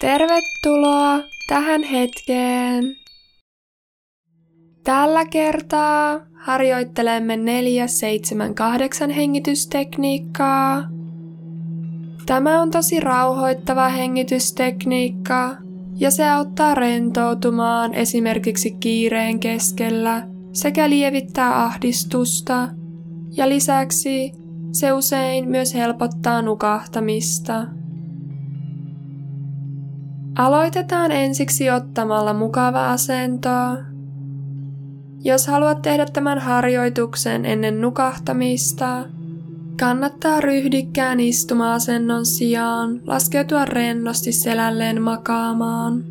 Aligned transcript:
Tervetuloa 0.00 1.20
tähän 1.48 1.82
hetkeen. 1.82 2.96
Tällä 4.84 5.24
kertaa 5.24 6.20
harjoittelemme 6.34 7.36
478 7.36 9.10
hengitystekniikkaa. 9.10 10.88
Tämä 12.26 12.62
on 12.62 12.70
tosi 12.70 13.00
rauhoittava 13.00 13.88
hengitystekniikka 13.88 15.56
ja 15.94 16.10
se 16.10 16.30
auttaa 16.30 16.74
rentoutumaan 16.74 17.94
esimerkiksi 17.94 18.70
kiireen 18.70 19.40
keskellä 19.40 20.26
sekä 20.52 20.90
lievittää 20.90 21.64
ahdistusta 21.64 22.68
ja 23.36 23.48
lisäksi 23.48 24.32
se 24.72 24.92
usein 24.92 25.48
myös 25.48 25.74
helpottaa 25.74 26.42
nukahtamista. 26.42 27.77
Aloitetaan 30.38 31.12
ensiksi 31.12 31.70
ottamalla 31.70 32.34
mukava 32.34 32.90
asento. 32.90 33.48
Jos 35.24 35.46
haluat 35.46 35.82
tehdä 35.82 36.06
tämän 36.06 36.38
harjoituksen 36.38 37.46
ennen 37.46 37.80
nukahtamista, 37.80 39.04
kannattaa 39.80 40.40
ryhdikkään 40.40 41.20
istuma-asennon 41.20 42.26
sijaan 42.26 43.00
laskeutua 43.06 43.64
rennosti 43.64 44.32
selälleen 44.32 45.02
makaamaan. 45.02 46.04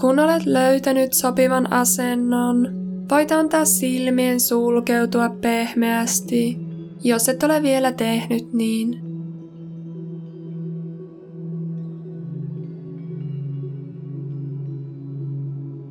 Kun 0.00 0.18
olet 0.18 0.46
löytänyt 0.46 1.12
sopivan 1.12 1.72
asennon, 1.72 2.68
voit 3.10 3.32
antaa 3.32 3.64
silmien 3.64 4.40
sulkeutua 4.40 5.28
pehmeästi, 5.40 6.58
jos 7.04 7.28
et 7.28 7.42
ole 7.42 7.62
vielä 7.62 7.92
tehnyt 7.92 8.52
niin. 8.52 9.05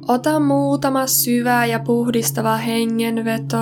Ota 0.08 0.40
muutama 0.40 1.08
syvä 1.08 1.66
ja 1.66 1.80
puhdistava 1.80 2.58
hengenveto. 2.58 3.58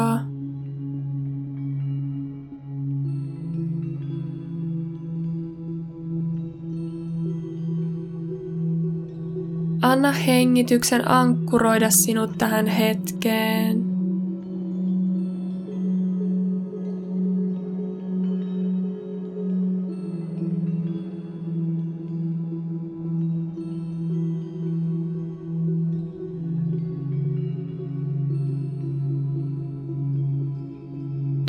Anna 9.82 10.12
hengityksen 10.12 11.08
ankkuroida 11.12 11.90
sinut 11.90 12.38
tähän 12.38 12.68
hetkeen. 12.68 13.83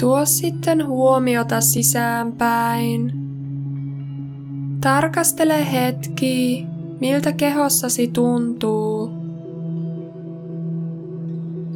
Tuo 0.00 0.27
sitten 0.27 0.87
huomiota 0.87 1.61
sisäänpäin. 1.61 3.12
Tarkastele 4.81 5.73
hetki, 5.73 6.67
miltä 7.01 7.33
kehossasi 7.33 8.09
tuntuu. 8.09 9.11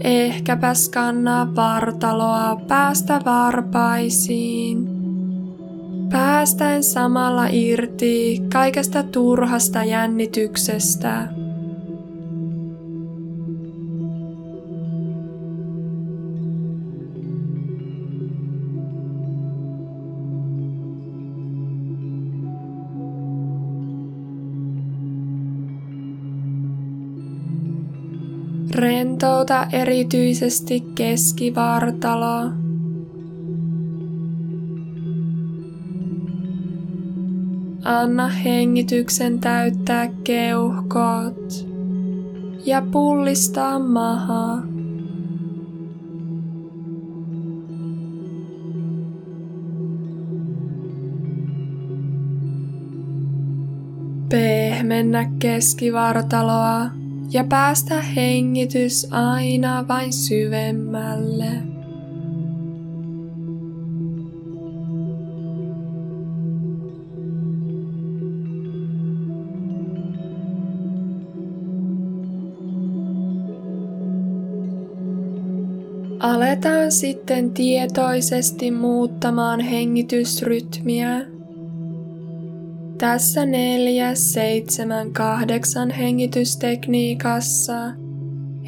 Ehkäpä 0.04 0.74
skannaa 0.74 1.54
vartaloa 1.56 2.60
päästä 2.68 3.20
varpaisiin, 3.24 4.88
päästäen 6.10 6.84
samalla 6.84 7.46
irti 7.46 8.42
kaikesta 8.52 9.02
turhasta 9.02 9.84
jännityksestä. 9.84 11.37
Rentouta 28.74 29.66
erityisesti 29.72 30.80
keskivartalo. 30.94 32.50
Anna 37.84 38.28
hengityksen 38.28 39.40
täyttää 39.40 40.08
keuhkot 40.24 41.66
ja 42.64 42.82
pullistaa 42.92 43.78
maha. 43.78 44.62
Pehmennä 54.28 55.30
keskivartaloa 55.38 56.97
ja 57.30 57.44
päästä 57.44 58.02
hengitys 58.02 59.06
aina 59.10 59.84
vain 59.88 60.12
syvemmälle. 60.12 61.50
Aletaan 76.20 76.92
sitten 76.92 77.50
tietoisesti 77.50 78.70
muuttamaan 78.70 79.60
hengitysrytmiä 79.60 81.37
tässä 82.98 83.46
neljäs, 83.46 84.32
seitsemän, 84.32 85.12
kahdeksan 85.12 85.90
hengitystekniikassa. 85.90 87.74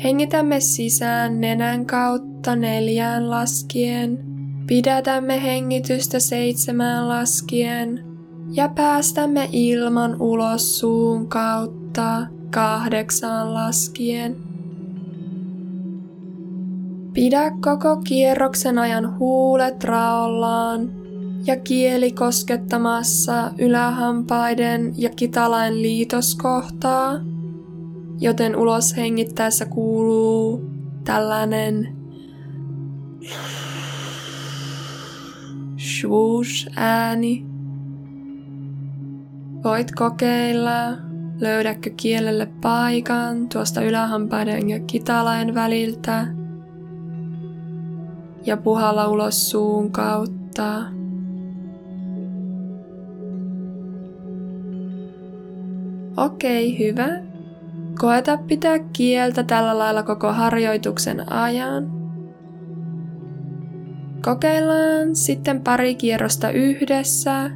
Hengitämme 0.04 0.60
sisään 0.60 1.40
nenän 1.40 1.86
kautta 1.86 2.56
neljään 2.56 3.30
laskien, 3.30 4.18
pidätämme 4.66 5.42
hengitystä 5.42 6.20
seitsemään 6.20 7.08
laskien. 7.08 8.04
Ja 8.52 8.68
päästämme 8.68 9.48
ilman 9.52 10.22
ulos 10.22 10.78
suun 10.78 11.28
kautta 11.28 12.26
kahdeksaan 12.50 13.54
laskien. 13.54 14.36
Pidä 17.14 17.52
koko 17.60 17.96
kierroksen 17.96 18.78
ajan 18.78 19.18
huulet 19.18 19.84
raollaan 19.84 20.90
ja 21.46 21.56
kieli 21.56 22.12
koskettamassa 22.12 23.50
ylähampaiden 23.58 24.94
ja 24.96 25.10
kitalain 25.10 25.82
liitoskohtaa, 25.82 27.20
joten 28.18 28.56
ulos 28.56 28.96
hengittäessä 28.96 29.66
kuuluu 29.66 30.70
tällainen 31.04 31.96
swoosh-ääni. 35.76 37.46
Voit 39.64 39.92
kokeilla, 39.92 40.96
löydätkö 41.40 41.90
kielelle 41.96 42.46
paikan 42.60 43.48
tuosta 43.48 43.82
ylähampaiden 43.82 44.68
ja 44.70 44.80
kitalain 44.80 45.54
väliltä 45.54 46.26
ja 48.46 48.56
puhalla 48.56 49.08
ulos 49.08 49.50
suun 49.50 49.92
kautta. 49.92 50.99
Okei, 56.20 56.78
hyvä. 56.78 57.08
Koeta 57.98 58.36
pitää 58.36 58.78
kieltä 58.78 59.42
tällä 59.42 59.78
lailla 59.78 60.02
koko 60.02 60.32
harjoituksen 60.32 61.32
ajan. 61.32 61.90
Kokeillaan 64.24 65.16
sitten 65.16 65.60
pari 65.60 65.94
kierrosta 65.94 66.50
yhdessä, 66.50 67.50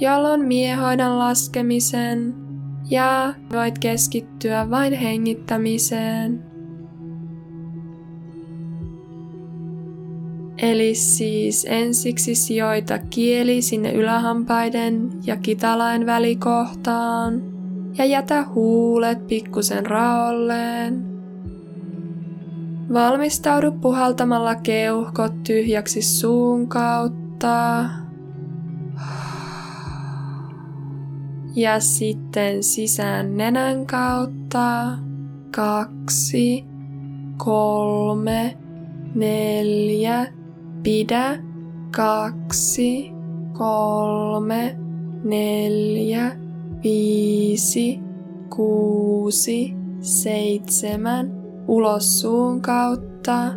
jolloin 0.00 0.44
miehoidan 0.44 1.18
laskemisen 1.18 2.34
ja 2.90 3.34
voit 3.52 3.78
keskittyä 3.78 4.70
vain 4.70 4.92
hengittämiseen. 4.92 6.47
Eli 10.62 10.94
siis 10.94 11.66
ensiksi 11.68 12.34
sijoita 12.34 12.98
kieli 12.98 13.62
sinne 13.62 13.92
ylähampaiden 13.92 15.10
ja 15.26 15.36
kitalain 15.36 16.06
välikohtaan 16.06 17.42
ja 17.98 18.04
jätä 18.04 18.44
huulet 18.54 19.26
pikkusen 19.26 19.86
raolleen. 19.86 21.04
Valmistaudu 22.92 23.72
puhaltamalla 23.72 24.54
keuhkot 24.54 25.42
tyhjäksi 25.42 26.02
suun 26.02 26.68
kautta. 26.68 27.84
Ja 31.54 31.80
sitten 31.80 32.62
sisään 32.62 33.36
nenän 33.36 33.86
kautta. 33.86 34.98
Kaksi, 35.50 36.64
kolme, 37.36 38.56
neljä. 39.14 40.26
Pidä. 40.82 41.38
Kaksi, 41.90 43.10
kolme, 43.52 44.78
neljä, 45.24 46.32
viisi, 46.84 48.00
kuusi, 48.56 49.74
seitsemän. 50.00 51.32
Ulos 51.68 52.20
suun 52.20 52.60
kautta. 52.60 53.54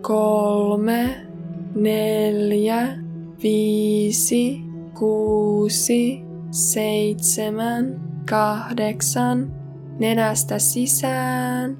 Kolme, 0.00 1.26
neljä, 1.74 2.98
viisi, 3.42 4.62
kuusi, 4.98 6.22
seitsemän, 6.50 8.00
kahdeksan, 8.30 9.52
nenästä 9.98 10.58
sisään, 10.58 11.78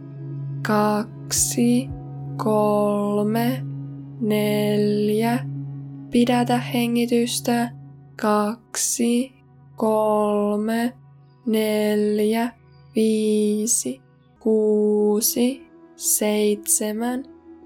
kaksi, 0.66 1.88
kolme, 2.36 3.69
neljä, 4.20 5.38
pidätä 6.10 6.58
hengitystä, 6.58 7.70
kaksi, 8.20 9.32
kolme, 9.76 10.92
neljä, 11.46 12.52
viisi, 12.94 14.00
kuusi, 14.40 15.66
seitsemän, 15.96 17.24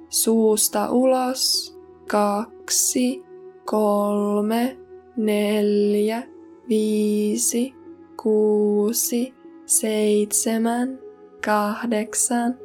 suusta 0.08 0.90
ulos, 0.90 1.74
kaksi, 2.08 3.22
kolme, 3.64 4.76
neljä, 5.16 6.22
viisi, 6.68 7.74
kuusi, 8.22 9.34
seitsemän, 9.66 10.98
kahdeksan. 11.44 12.63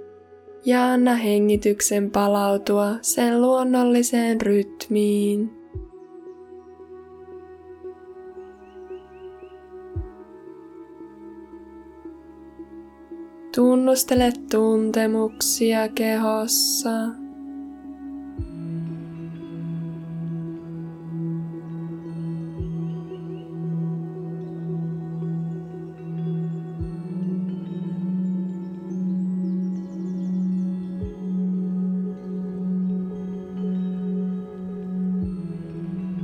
Ja 0.65 0.91
anna 0.91 1.15
hengityksen 1.15 2.11
palautua 2.11 2.95
sen 3.01 3.41
luonnolliseen 3.41 4.41
rytmiin. 4.41 5.51
Tunnustele 13.55 14.33
tuntemuksia 14.51 15.89
kehossa. 15.89 17.18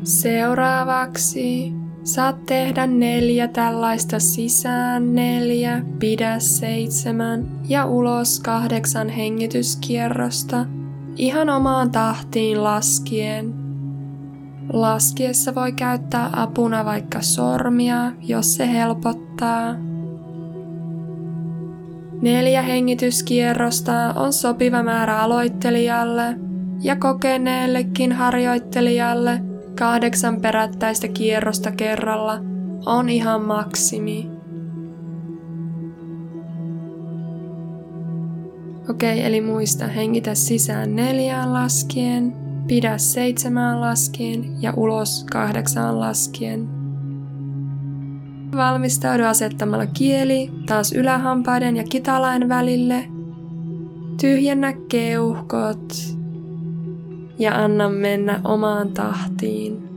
Seuraavaksi 0.06 1.74
saat 2.04 2.46
tehdä 2.46 2.88
neljä 2.88 3.48
tällaista 3.48 4.20
sisään 4.20 5.16
neljä, 5.16 5.82
pidä 6.00 6.40
seitsemän 6.40 7.62
ja 7.70 7.86
ulos 7.86 8.40
kahdeksan 8.40 9.10
hengityskierrosta 9.10 10.66
ihan 11.16 11.50
omaan 11.50 11.92
tahtiin 11.92 12.64
laskien. 12.64 13.54
Laskiessa 14.74 15.56
voi 15.56 15.72
käyttää 15.72 16.30
apuna 16.34 16.86
vaikka 16.86 17.22
sormia, 17.22 18.12
jos 18.22 18.56
se 18.56 18.72
helpottaa. 18.72 19.76
Neljä 22.22 22.62
hengityskierrosta 22.62 24.14
on 24.16 24.34
sopiva 24.34 24.84
määrä 24.84 25.20
aloittelijalle 25.20 26.36
ja 26.82 26.96
kokeneellekin 26.96 28.12
harjoittelijalle– 28.12 29.42
Kahdeksan 29.80 30.42
perättäistä 30.42 31.08
kierrosta 31.08 31.72
kerralla 31.72 32.40
on 32.86 33.10
ihan 33.10 33.42
maksimi. 33.42 34.30
Okei, 38.90 39.26
eli 39.26 39.42
muista 39.42 39.88
hengitä 39.88 40.36
sisään 40.36 40.96
neljään 40.96 41.54
laskien, 41.54 42.36
pidä 42.68 42.98
seitsemään 42.98 43.82
laskien 43.82 44.62
ja 44.62 44.74
ulos 44.78 45.26
kahdeksaan 45.32 46.00
laskien. 46.00 46.70
Valmistaudu 48.56 49.24
asettamalla 49.24 49.86
kieli 49.86 50.52
taas 50.66 50.92
ylähampaiden 50.92 51.78
ja 51.78 51.84
kitalain 51.84 52.50
välille. 52.50 53.08
Tyhjennä 54.22 54.74
keuhkot 54.90 55.94
ja 57.40 57.64
anna 57.64 57.90
mennä 57.90 58.42
omaan 58.44 58.90
tahtiin. 58.90 59.95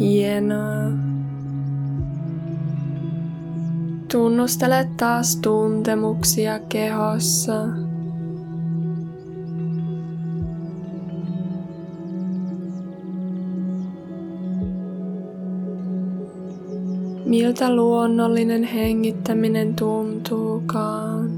Hienoa. 0.00 0.92
Tunnustele 4.12 4.88
taas 4.96 5.36
tuntemuksia 5.36 6.58
kehossa. 6.58 7.54
Miltä 17.24 17.76
luonnollinen 17.76 18.64
hengittäminen 18.64 19.74
tuntuukaan. 19.74 21.37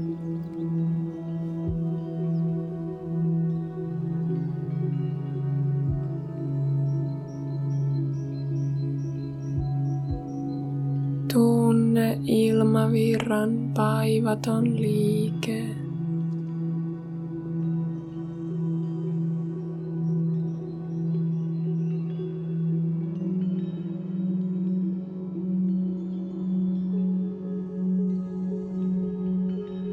Ilmavirran 12.91 13.73
paivaton 13.73 14.65
liike. 14.81 15.63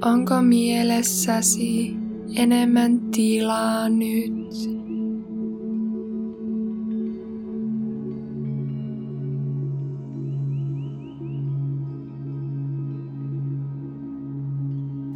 Onko 0.02 0.42
mielessäsi 0.42 1.96
enemmän 2.36 3.00
tilaa 3.10 3.88
nyt? 3.88 4.77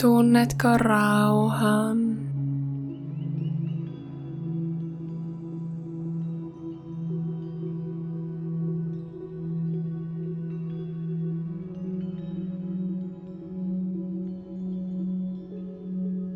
Tunnetko 0.03 0.69
rauhan? 0.79 2.19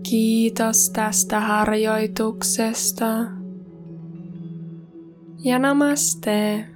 Kiitos 0.03 0.91
tästä 0.91 1.41
harjoituksesta. 1.41 3.07
Ja 5.45 5.59
namaste. 5.59 6.76